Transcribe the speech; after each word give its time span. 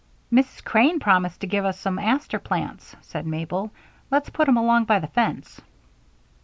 "Mrs. 0.33 0.63
Crane 0.63 0.99
promised 0.99 1.41
to 1.41 1.45
give 1.45 1.63
us 1.63 1.79
some 1.79 1.99
aster 1.99 2.39
plants," 2.39 2.95
said 3.01 3.27
Mabel. 3.27 3.69
"Let's 4.09 4.31
put 4.31 4.47
'em 4.47 4.57
along 4.57 4.85
by 4.85 4.97
the 4.97 5.05
fence." 5.05 5.61